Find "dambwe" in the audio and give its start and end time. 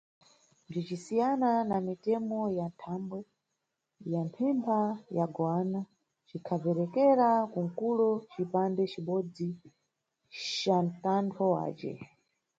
2.79-3.19